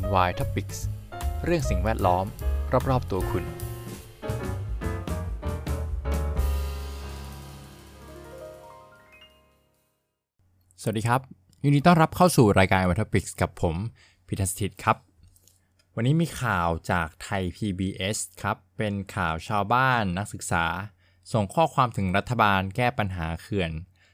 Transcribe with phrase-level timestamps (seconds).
[0.00, 0.78] NY Topics
[1.44, 2.26] เรื่องสิ่งแวดล้อม
[2.90, 3.44] รอบ ๆ ตัวคุณ
[10.82, 11.20] สวัสดีครับ
[11.62, 13.76] ยินดีต้อนรับเข้าสู่รายการ NY Topics กับผม
[14.26, 14.96] พิทัศทิตครับ
[15.94, 20.64] วันนี้มีข่าวจากไทย PBS ครับ เป็นข่าวชาวบ้านนักศึกษา
[21.32, 23.70] ส่งข้อความถึงรัฐบาลแก้ปัญหาเขื่อน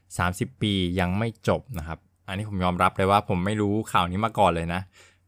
[0.08, 4.82] 30 ปียังไม่จบนะครับ อันนี้ผมยอมรับเลยว่าผมไม่รู้ข่าวนี้มาก่อนเลยนะ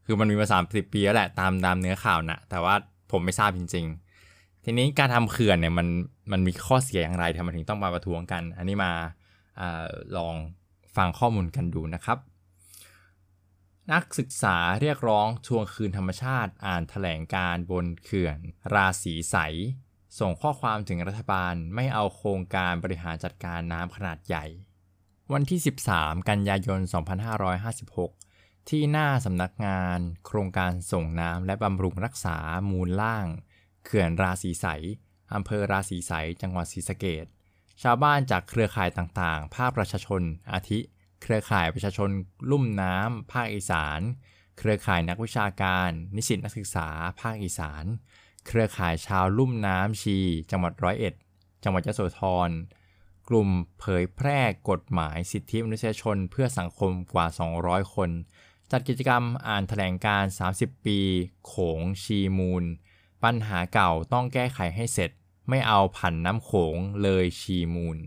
[0.05, 2.75] คือมันมีมา30ปีแล้วแหละตามตามเนื้อข่าวนะแต่ว่า
[3.11, 3.85] ผมไม่ทราบจริง
[4.25, 5.87] ๆ ทีนี้การทำเขื่อนเนี่ยมัน
[6.31, 8.91] มันมีข้อเสียอย่างไรทำไมถึงต้องมาประท้วงกัน อันนี้มา
[9.59, 9.61] อ
[10.17, 10.35] ลอง
[10.95, 12.17] ฟังข้อมูลกันดูนะครับ
[13.91, 18.37] นักศึกษาเรียกร้องทวงคืนธรรมชาติอ่านถแถลงการบนเขื่อน
[18.73, 19.35] ราศีใส
[20.19, 24.45] ส่งข้อความถึงรัฐบาลไม่เอาโครงการบริหารจัดการน้ำขนาดใหญ่
[25.33, 25.59] วันที่
[25.93, 26.79] 13 กันยายน
[27.73, 28.22] 2556
[28.69, 32.37] ที่หน้าสำนักงาน โครงการส่งน้ำและบำรุงรักษา
[32.69, 33.27] มูลล่าง
[33.83, 34.65] เขื่อนราศีใส
[35.33, 37.25] อำเภอราศีใสจังหวัดศรีสะเกด
[37.81, 40.21] ชาวบ้านจากเครือข่ายต่างๆ ภาคประชาชน
[40.53, 40.79] อาทิ
[41.21, 42.09] เครือข่ายประชาชน
[42.51, 43.99] ลุ่มน้ำ ภาคอีสาน
[44.57, 46.87] เครือข่ายนักวิชาการ นิสิตนักศึกษา
[47.21, 47.85] ภาคอีสาน
[48.47, 50.17] เครือข่ายชาวลุ่มน้ำชี
[50.51, 51.13] จังหวัดร้อยเอ็ด
[51.63, 52.49] จังหวัดยโสธร
[53.29, 57.27] กลุ่มเผยแพร่กฎหมายสิทธิมนุษยชนเพื่อสังคมกว่า
[57.59, 58.09] 200 คน
[58.71, 60.23] จัดกิจกรรมอ่านแถลงการ
[60.55, 60.99] 30 ปี
[61.45, 62.63] โขงชีมูล
[63.23, 65.11] ปัญหาเก่าต้องแก้ไขให้เสร็จ
[65.49, 67.97] ไม่เอาผันน้ำโขงเลยชีมูล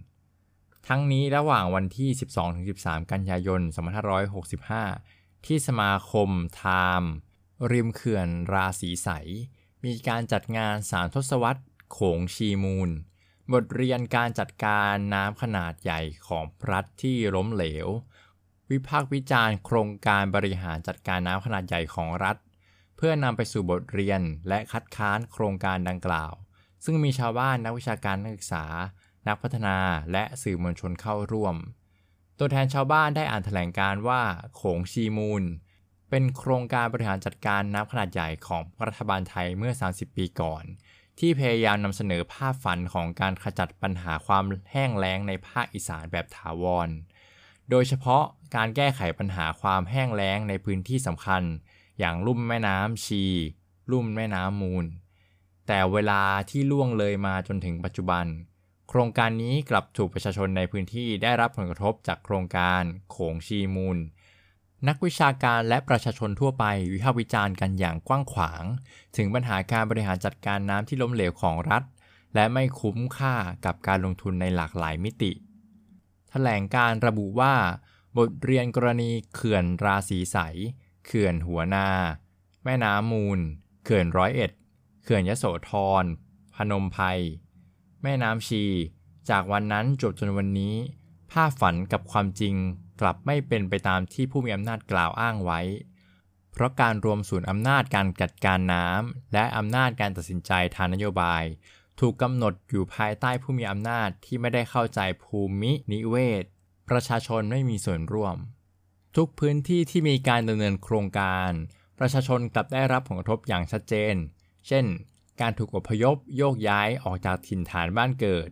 [0.89, 2.11] ทั้งนี้ระหว่างวันที่
[2.61, 3.61] 12-13 กันยายน
[4.93, 6.63] 2565 ที่สมาคมไท
[7.01, 7.13] ม์
[7.71, 9.09] ริมเขื่อนราศีใส
[9.85, 11.63] มีการจัดงานสามทศวรรษ
[11.93, 12.91] โขงชีมูล
[13.53, 17.89] บทเรียนการจัดการน้ำขนาดใหญ่ของรัฐที่ล้มเหลว
[18.71, 22.37] วิพากษ์วิจารณ์โครงการบริหารจัดการน้ำขนาดใหญ่ของรัฐ
[22.97, 26.33] เพื่อนำไปสู่บทเรียนและคัดค้านโครงการดังกล่าว
[26.85, 28.65] ซึ่งมีชาวบ้านนักวิชาการนักศึกษา
[29.27, 29.79] นักพัฒนา
[30.13, 31.57] และสื่อมวลชนเข้าร่วม
[32.39, 34.23] ตัวแทนชาวบ้านได้อ่านแถลงการว่า
[34.57, 35.45] โขงชีมูล
[36.11, 40.65] เป็นโครงการบริหารจัดการน้ำขนาดใหญ่ของรัฐบาลไทยเมื่อ 30 ปีก่อน
[41.19, 46.89] ที่พยายามนำเสนอภาพฝันของการขจัดปัญหาความแห้งแล้งในภาคอีสานแบบถาวร
[47.71, 48.25] โดยเฉพาะ
[48.57, 51.43] การแก้ไขปัญหาความแห้งแล้งในพื้นที่สำคัญ
[51.99, 53.25] อย่างลุ่มแม่น้ำชี
[53.93, 54.85] ลุ่มแม่น้ำมูล
[55.67, 58.27] แต่เวลาที่ล่วงเลยมาจนถึงปัจจุบัน
[58.89, 63.99] โครงการนี้กลับถูกประชาชนในพื้นที่ได้รับผลกระทบจากโครงการโขงชีมูล
[64.89, 68.65] นักวิชาการและประชาชนทั่วไปวิพากษ์วิจารณ์กันอย่างกว้างขวาง
[69.17, 71.83] ถึงปัญหาการบริหารจัดการน้ำที่ล้มเหลวของรัฐ
[72.35, 73.35] และไม่คุ้มค่า
[73.65, 75.33] กับการลงทุนในหลากหลายมิติ
[76.49, 77.55] ลงการระบุว่า
[78.17, 80.37] บทเรียนกรณีเขื่อนราศีใส
[81.07, 81.89] เขื่อนหัวนา
[82.65, 83.41] แม่น้ำมูล
[83.85, 84.51] เขื่อนร้อยเอ็ด
[85.03, 86.05] เขื่อนยโสธร
[86.55, 87.05] พนมไพร
[88.03, 88.65] แม่น้ำชี
[89.31, 90.75] จากวันนั้นจบจนวันนี้
[91.31, 92.55] ภาพฝันกับความจริง
[93.01, 95.61] กลับไม่เป็นไปตามที่ผู้มีอำนาจกล่าวอ้างไว้
[96.53, 101.45] เพราะการรวมศูนย์อำนาจการจัดการน้ำและอำนาจการตัดสินใจทางนโยบาย
[102.01, 106.45] ถูกกำหนดอยู่ภายใต้ผู้มีอำนาจที่ไม่ได้เข้าใจภูมินิเวศ
[106.89, 108.37] ประชาชนไม่มีส่วนร่วม
[109.17, 111.51] ทุกพื้นที่ที่มีการดำเนินโครงการ
[111.99, 114.15] ประชาชนกลับได้รับผลกระทบอย่างชัดเจน
[114.67, 114.85] เช่น
[115.41, 118.49] การถูกอพยพโยกย้ายออกจากถิ่นฐานบ้านเกิด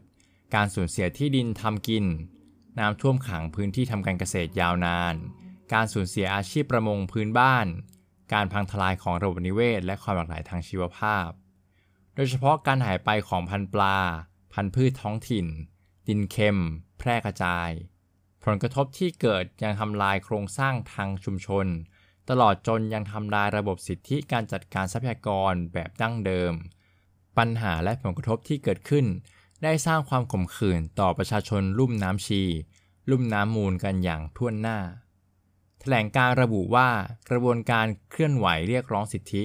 [0.55, 2.05] การสูญเสียที่ดินทำกิน
[2.79, 5.15] น้ำท่วมขังพื้นที่ทำการเกษตรยาวนาน
[5.73, 7.67] การสูญเสียอาชีพประมงพื้นบ้าน
[8.33, 11.29] การพังทลายของระบบนิเวศ และความหลากหลายทางชีวภาพ
[12.15, 13.99] โดยเฉพาะการหายไปของพันธุ์ปลา
[14.53, 15.47] พันธุ์พืชท้องถิ่น
[16.09, 16.59] ดินเค็ม
[16.99, 17.71] แพร่กระจาย
[18.45, 21.67] ผลกระทบที่เกิดยังทำลายโครงสร้างทางชุมชน
[22.31, 26.53] ตลอดจนยังทำลายระบบสิทธิการจัดการทรัพยากรแบบดั้งเดิม
[27.39, 29.07] ปัญหาและผลกระทบที่เกิดขึ้น
[29.63, 32.43] ได้สร้างความขมขื่นต่อประชาชนลุ่มน้ำชี
[33.11, 34.79] ลุ่มน้ำมูลกันอย่างท่วนหน้า
[35.81, 36.89] แถลงการระบุว่า
[37.31, 39.45] กระบวนการเคลื่อนไหวเรียกร้องสิทธิ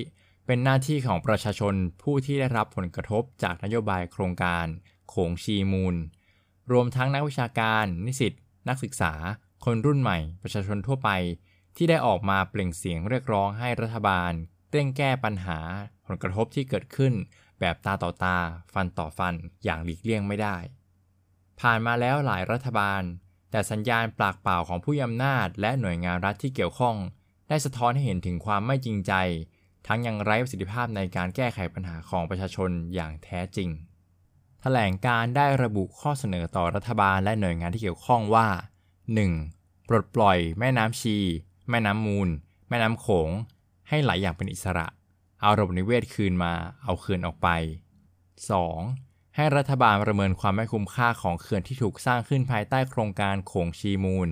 [0.51, 4.65] เป็นหน้าที่ของประชาชนผู้ที่ได้รับผลกระทบจากนโยบายโครงการ
[5.09, 5.95] โขงชีมูล
[6.71, 8.33] รวมทั้งนักวิชาการ นิสิต
[8.69, 9.13] นักศึกษา
[9.65, 11.09] คนรุ่นใหม่ ประชาชนทั่วไป
[11.75, 14.31] ที่ได้ออกมาเปล่งเสียงเรียกร้องให้รัฐบาล
[14.71, 15.59] เร่งแก้ปัญหา
[16.05, 17.13] ผลกระทบที่เกิดขึ้น
[17.59, 18.37] แบบตาต่อตา
[18.73, 20.57] ฟันต่อฟัน อย่างหลีกเลี่ยงไม่ได้
[21.59, 23.01] ผ่านมาแล้วหลายรัฐบาล
[23.51, 26.95] แต่สัญญาณปากเปล่าของผู้มีอำนาจ และหน่วยงานรัฐที่เกี่ยวข้อง
[27.49, 29.13] ได้สะท้อนให้เห็นถึงความไม่จริงใจ
[29.91, 33.69] ทั้งยังไร้ประสิทธิภาพในการแก้ไขปัญหาของประชาชนอย่างแท้จริง
[34.61, 38.47] แถลงการได้ระบุข้อเสนอต่อรัฐบาลและหน่วยงานที่เกี่ยวข้องว่า
[39.17, 39.87] 1.
[39.87, 41.17] ปลดปล่อยแม่น้ำชี
[41.69, 42.29] แม่น้ำมูล
[42.69, 43.29] แม่น้ำโขง
[43.89, 44.87] ให้ไหลอย่างเป็นอิสระ
[45.41, 46.53] เอาระบบนิเวศคืนมา
[46.83, 47.47] เอาเขื่อนออกไป
[48.57, 49.35] 2.
[49.35, 54.29] ให้รัฐบาลประเมินความไม่คุ้มค่าของเขื่อนที่ถูกสร้างขึ้นภายใต้โครงการโขงชีมูล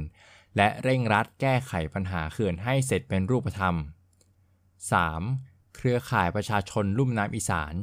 [0.58, 3.97] และเร่งรัดแก้ไขปัญหาเขื่อนให้เสร็จเป็นรูปธรรม 3.
[5.76, 7.74] เครือข่ายประชาชนลุ่มน้ำอีสาน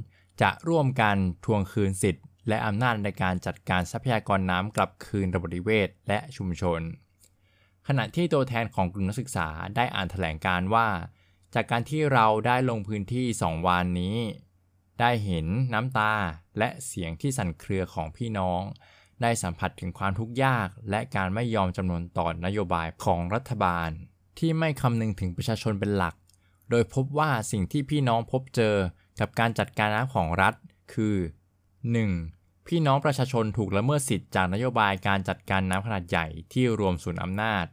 [0.43, 6.81] จะร่วมกันทวงคืนสิทธิ์ และอำนาจในการจัดการทรัพยากรน้ำกลับคืนระบบนิเวศและชุมชน
[7.88, 10.88] ขณะที่ตัวแทนของกลุ่มนักศึกษาได้อ่านแถลงการว่า
[11.55, 14.19] จากการที่เราได้ลงพื้นที่สองวันนี้
[15.00, 16.14] ได้เห็นน้ำตา
[16.58, 18.62] และเสียงที่สั่นเครือของพี่น้อง
[19.23, 23.88] ได้สัมผัสถึงความทุกข์ยาก และการไม่ยอมจำนวนต่อนโยบายของรัฐบาล
[24.38, 26.14] ที่ไม่คำนึงถึงประชาชนเป็นหลัก
[26.71, 28.77] โดยพบว่าสิ่งที่พี่น้องพบเจอ
[29.21, 30.55] กับการจัดการน้ำของรัฐ
[30.95, 31.17] คือ
[32.13, 32.67] 1.
[32.67, 37.67] พี่น้องประชาชนถูกละเมิดสิทธิ์จากนโยบายการจัดการน้ำขนาดใหญ่ที่รวมศูนย์อำนาจ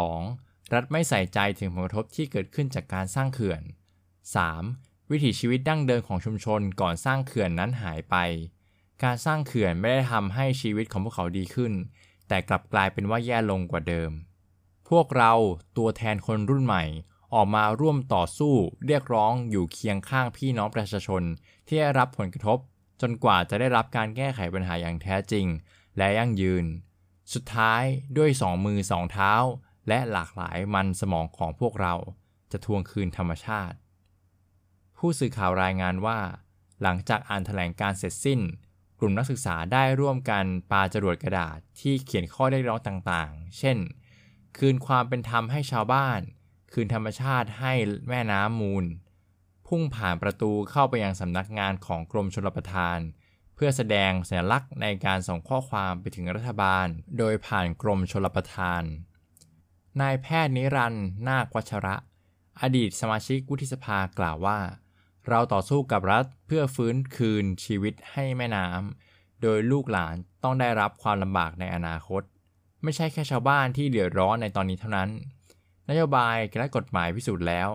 [0.00, 0.72] 2.
[0.72, 3.62] รัฐไม่ใส่ใจถึงผลกระทบที่เกิดขึ้นจากการสร้างเขื่อน
[4.54, 5.10] 3.
[5.10, 8.16] วิถีชีวิตดั้งเดิมของชุมชนก่อนสร้างเขื่อนนั้นหายไป
[9.02, 11.72] การสร้างเขื่อนไม่ได้ทำให้ชีวิตของพวกเขาดีขึ้น
[12.28, 14.10] แต่กลับกลายเป็นว่าแย่ลงกว่าเดิม
[14.90, 15.32] พวกเรา
[15.76, 16.84] ตัวแทนคนรุ่นใหม่
[17.34, 18.54] ออกมาร่วมต่อสู้
[18.86, 21.22] เรียกร้องอยู่เคียงข้างพี่น้องประชาชน
[21.66, 22.58] ที่ได้รับผลกระทบ
[23.00, 25.46] จนกว่าจะได้รับการแก้ไขปัญหาอย่างแท้จริง
[25.98, 26.64] และยั่งยืน
[27.32, 27.82] สุดท้าย
[28.16, 29.32] ด้วยสองมือสองเท้า
[29.88, 31.94] และหลากหลายมันสมองของพวกเรา
[32.52, 33.76] จะทวงคืนธรรมชาติ
[34.98, 36.20] ผู้สื่อข่าวรายงานว่า
[36.82, 38.40] หลังจากอ่านแถลงการเสร็จสิ้น
[38.98, 43.78] กลุ่มนักศึกษาได้ร่วมกันปาจรวดกระดาษที่เขียนข้อเรียกร้องต่างๆ เช่น
[44.56, 46.20] คืนความเป็นธรรมให้ชาวบ้าน
[46.74, 47.72] คืนธรรมชาติให้
[48.08, 48.84] แม่น้ำมูล
[49.66, 52.98] พุ่งผ่านประตูเข้าไปยังสำนักงานของกรมชลประทาน
[53.54, 56.86] เพื่อแสดงสัญลักษณ์ในการส่งข้อความไปถึงรัฐบาล
[57.18, 58.82] โดยผ่านกรมชลประทาน
[60.00, 61.96] นายแพทย์นิรันดร์นาควัชระ
[62.60, 64.58] อดีตสมาชิกวุฒิสภากล่าวว่า
[65.28, 72.22] เราต่อสู้กับรัฐเพื่อฟื้นคืนชีวิตให้แม่น้ำโดยลูกหลานต้องได้รับความลำบากในอนาคต
[72.82, 75.10] ไม่ใช่แค่ชาวบ้านที่เดือดร้อนในตอนนี้เท่านั้น
[75.88, 77.70] นโยบายและกฎหมายพิสูจน์แล้ว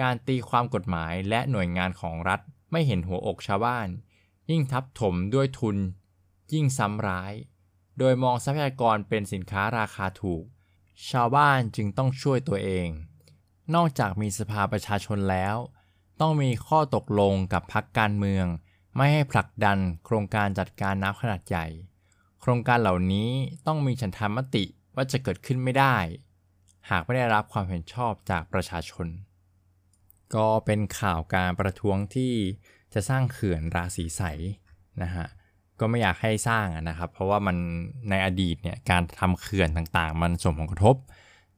[0.00, 2.40] การตีความกฎหมายและหน่วยงานของรัฐ
[2.70, 3.88] ไม่เห็นหัวอกชาวบ้าน
[4.50, 5.76] ยิ่งทับถมด้วยทุน
[6.52, 7.32] ยิ่งซ้ำร้าย
[7.98, 10.44] โดยมองทรัพยากรเป็นสินค้าราคาถูก
[11.10, 12.88] ชาวบ้านจึงต้องช่วยตัวเอง
[13.74, 15.56] นอกจากมีสภาประชาชนแล้ว
[16.20, 18.46] ต้องมีข้อตกลงกับพรรคการเมือง
[18.96, 21.66] ไม่ให้ผลักดันโครงการจัดการน้ำขนาดใหญ่
[22.40, 23.30] โครงการเหล่านี้
[23.66, 24.64] ต้องมีฉันทามติ
[24.94, 25.96] ว่าจะเกิดขึ้นไม่ได้
[26.90, 29.06] หากไม่ได้รับความเห็นชอบจากประชาชน
[30.34, 32.32] ก็เป็นข่าวการประท้วงที่
[32.94, 34.22] จะสร้างเขื่อนราศีใส
[35.02, 35.26] นะฮะ
[35.80, 37.56] ก็ไม่อยากให้สร้างนะครับ เพราะว่ามัน
[38.10, 40.96] ในอดีตเนี่ยการทำเขื่อนต่างๆ มันส่งผลกระทบ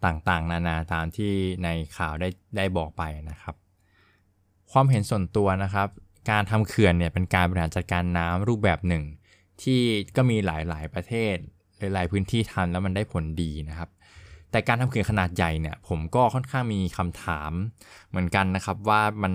[0.05, 1.33] ต่างๆ นานาตามที่
[1.65, 3.55] ในข่าวได้ได้บอกไปนะครับ
[4.73, 5.89] ความเห็นส่วนตัวนะครับ
[6.31, 9.05] การทำเขื่อนเนี่ยเป็นการบริหารจัดการน้ำรูปแบบหนึ่ง
[9.63, 9.81] ที่
[10.17, 11.35] ก็มีหลายๆประเทศ
[11.79, 13.89] หลายๆพื้นที่ทำแล้วมันได้ผลดีนะครับ
[14.53, 17.53] แต่การทำเขื่อนขนาดใหญ่เนี่ยผมก็ค่อนข้างมีคำถาม
[18.11, 19.35] เหมือนกันนะครับว่ามัน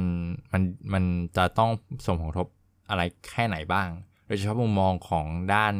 [0.54, 0.62] มัน
[0.94, 1.04] มัน
[1.38, 1.70] จะต้อง
[2.06, 2.48] ส่งผลกระทบ
[2.90, 3.90] อะไรแค่ไหนบ้าง
[4.28, 5.74] โดยเฉพาะมุมมองของด้าน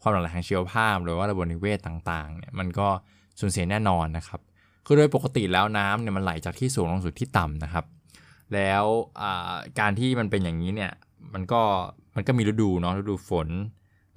[0.00, 2.88] ความหลากหลายทางชีวภาพ หรือว่าระบบนิเวศต่างๆเนี่ยมันก็
[3.40, 4.40] สูญเสียแน่นอนนะครับ
[4.86, 7.84] คือโดยปกติแล้วน้ำเนี่ยมันไหลจากที่สูงลงสู่ที่ต่ำนะครับ
[8.54, 8.84] แล้ว
[9.80, 10.92] การที่มันเป็นอย่างนี้เนี่ย
[11.34, 11.62] มันก็
[12.16, 13.48] มันก็มีฤดูเนาะฤดูฝน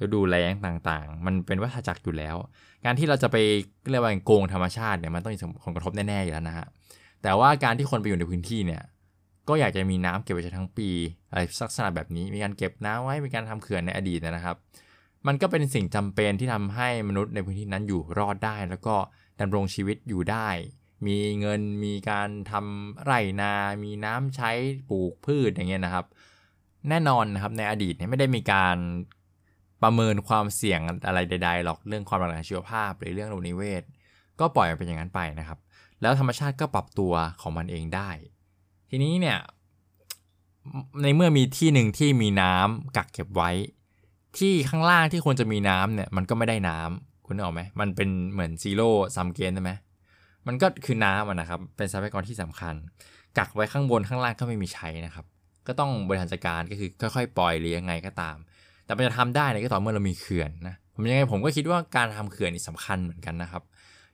[0.01, 2.35] ฤดูแล้งต่างๆ มันเป็นวัฏจักรอยู่แล้ว
[2.85, 3.37] การที่เราจะไป
[3.89, 6.67] เรียกว่าโกงธรรมชาติเนี่ยมันต้องมีผลกระทบแน่ๆอยู่แล้วนะฮะ
[7.23, 8.81] แต่ว่าการที่คนไปอยู่ในพื้นที่เนี่ย
[9.47, 10.89] ก็อยากจะมีน้ำเก็บไว้ใช้ทั้งปี
[11.29, 14.55] อะไรลักษณะแบบนี้มีการเก็บน้ำไว้มีการทำเขื่อนในอดีตนะครับ
[15.27, 18.95] มันก็เป็นสิ่งจำเป็นที่ทำให้มนุษย์ในพื้นที่นั้นอยู่รอดได้ แล้วก็
[19.41, 20.49] ดำรงชีวิตอยู่ได้
[21.07, 23.53] มีเงินมีการทำไร่นา
[23.83, 24.51] มีน้ำใช้
[24.89, 26.05] ปลูกพืชอย่างเงี้ยนะครับ
[26.89, 28.77] แน่นอนนะครับในอดีตเนี่ยไม่ได้มีการ
[29.83, 33.83] ประเมินความเสี่ยงอะไรใดๆหรอกเรื่องความหลากหลายชีวภาพหรือเรื่องระบบนิเวศ
[34.39, 35.59] ก็ปล่อยมันเป็นอย่างนั้นไปนะครับ
[36.01, 38.09] แล้วธรรมชาติก็ปรับตัวของมันเองได้
[38.89, 39.37] ทีนี้เนี่ย
[41.01, 43.51] ในเมื่อมีที่หนึ่งที่มีน้ำกักเก็บไว้
[44.37, 49.71] ที่ข้างล่างที่ควรจะมีน้ำเนี่ยมันก็ไม่ได้น้ำคุณนึกออกไหมมันเป็นเหมือนซีโร่ซัมเกนใช่ไหม
[50.47, 52.75] มันก็คือน้ำนะครับ เป็นทรัพยากรที่สำคัญ
[53.37, 55.25] กักไว้ข้างบนข้างล่างก็ไม่มีใช้นะครับ
[55.67, 58.37] ก็ต้องบริหารจัดการก็คือค่อยๆ ปล่อยหรือยังไงก็ตาม
[58.89, 63.63] แต่มันจะทำได้เนี่ยก็ต่อเมื่อเรามีเขื่อนนะผมยังไงผมก็คิดว่าการทำเขื่อนนี่สำคัญเหมือนกันนะครับ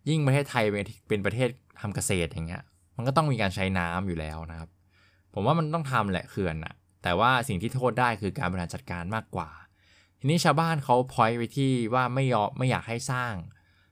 [0.10, 0.63] ยิ่งประเทศไทย
[1.08, 1.50] เป็นประเทศ
[1.82, 2.63] ทำเกษตรอย่างเงี้ย
[2.96, 4.70] มันก็ต้องมีการใช้น้ำอยู่แล้วนะครับ
[5.34, 9.50] ผมว่ามันต้องทำแหละเขื่อนอะแต่ว่าสิ่งที่โทษได้คือการบริหารจัดการมากกว่า
[10.20, 13.34] ทีนี้ชาวบ้านเขาพอยไปที่ว่าไม่ยอมไม่อยากให้สร้าง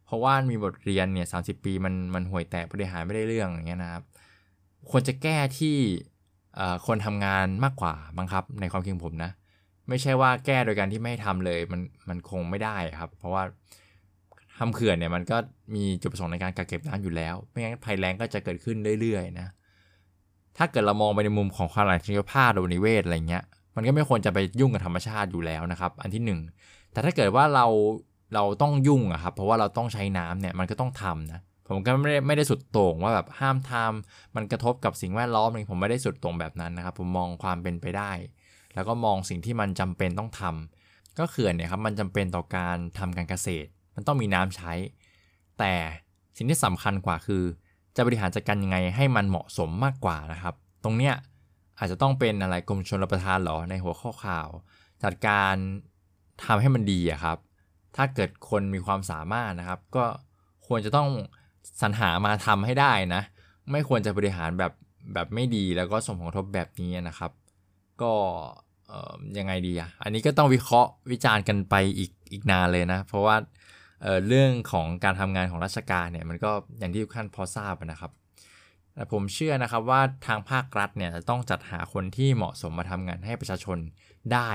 [0.05, 4.03] เพราะว่ามีบทเรียนเนี่ยสาปีมันมันห่วยแตกบริหารไม่ได้เรื่องอย่างเงี้ยนะครับ
[4.89, 5.75] ควรจะแก้ที่
[6.87, 9.31] คนทำงานมากกว่าบังคับในความคิดผมนะ
[9.89, 13.43] ไม่ใช่ว่าแก้โดยการที่ไม่ทำเลยมันมันคงไม่ได้ครับ เพราะว่า
[14.57, 15.37] ทำเขื่อนเนี่ยมันก็
[15.75, 19.47] มีจุดประสงค์ในการกักเก็บน้ำอยู่แล้ว ไม่งั้นภัยแล้งก็จะเกิดขึ้นเรื่อยๆนะ
[20.57, 23.43] ถ้าเกิดเรามองไปในมุมของความหลากหลายภาพหรือนิเวศอะไรเงี้ย
[23.75, 27.65] มันก็ไม่ควรจะไปยุ่งกับธรรมชาติอยู่แล้วนะครับ อันที่ 1 แต่ถ้าเกิดว่าเรา
[28.35, 38.11] เราต้องยุ่งอะครับเพราะว่าเราต้องใช้น้ำเนี่ยมันก็ต้องทำนะผมก็ไม่ได้ไม่ได้สุดโต่งว่าแบบห้ามทำมันกระทบกับสิ่งแวดล้อมเลยผมไม่ได้สุดโต่งแบบนั้นนะครับ ผมมองความเป็นไปได้
[38.75, 44.73] แล้วก็มองสิ่งที่มันจำเป็นต้องทำก็เขื่อนเนี่ยครับมันจำเป็นต่อการทำการเกษตร มันต้องมีน้ำใช้
[45.59, 45.73] แต่
[46.37, 47.43] สิ่งที่สำคัญกว่าคือ
[47.95, 51.15] จะบริหารจัดการยังไงให้มันเหมาะสมมากกว่านะครับ ตรงเนี้ย
[51.79, 54.49] อาจจะต้องเป็นอะไรกรมชลประทานหรอในหัวข้อข่าว
[55.03, 55.53] จัดการ
[56.43, 57.37] ทำให้มันดีอะครับ
[57.95, 60.05] ถ้าเกิดคนมีความสามารถนะครับ ก็
[60.67, 61.09] ควรจะต้อง
[61.81, 63.21] สรรหามาทำให้ได้นะ
[63.71, 64.71] ไม่ควรจะบริหารแบบ
[65.13, 67.31] แบบไม่ดีแล้วก็ส่งผลกระทบแบบนี้นะครับ
[68.01, 68.13] ก็
[69.37, 73.35] ยังไงดีอะ อันนี้ก็ต้องวิเคราะห์วิจารณ์กันไปอีกอีกนานเลยนะ เพราะว่า
[74.01, 78.11] เเรื่องของการทำงานของราชการเนี่ยมันก็อย่างที่ทุกท่านพอทราบนะครับ
[78.95, 83.77] แต่ผมเชื่อนะครับว่าทางภาครัฐเนี่ยจะต้องจัดหาคนที่เหมาะสมมาทำงานให้ประชาชน
[84.33, 84.51] ได้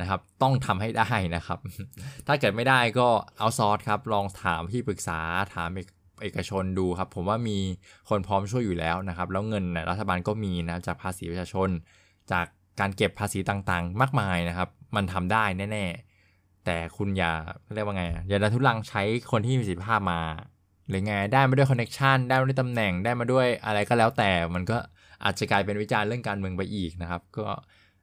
[0.00, 1.58] นะครับ ต้องทำให้ได้นะครับ
[2.26, 5.20] ถ้าเกิดไม่ได้ก็เอาซอร์สครับ ลองถามที่ปรึกษา
[5.54, 5.70] ถาม
[6.22, 7.58] เอกชนดูครับ ผมว่ามี
[8.08, 11.68] คนพร้อมช่วยอยู่แล้วนะครับ แล้วเงินรัฐบาลก็มีนะจากภาษีประชาชน
[12.32, 12.46] จาก
[12.80, 17.32] การเก็บภาษีต่างๆ มากมายนะครับ มันทำได้แน่ๆ แต่คุณอย่า
[17.74, 20.20] เรียกว่าไง อย่าดันทุลังใช้คนที่มีประสิทธิภาพมา
[20.88, 24.76] หรือไงได้มาด้วยคอนเน็ชันได้มาด้วยตำแหน่งได้มาด้วยอะไรก็แล้วแต่มันก็
[25.24, 27.46] อาจจะกลายเป็นวิจารณ์เรื่องการเมืองไปอีกนะครับ ก็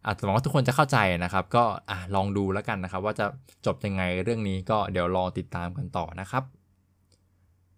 [0.05, 3.25] อาจจะหวังว่าทุกคนจะเข้าใจนะครับ ก็อลองดูแล้วกันนะครับ ว่าจะ
[3.65, 6.43] จบยังไงเรื่องนี้ก็เดี๋ยวรอติดตามกันต่อนะครับ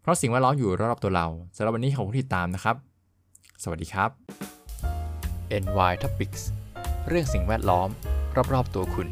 [0.01, 2.75] เพราะสิ่งแวดล้อมอยู่รอบๆตัวเราสำหรับวันนี้ขอบคุณที่ติดตามนะครับ
[3.63, 4.09] สวัสดีครับ
[5.63, 6.43] NY Topics
[7.07, 7.89] เรื่องสิ่งแวดล้อม
[8.53, 9.07] รอบๆตัวคุณ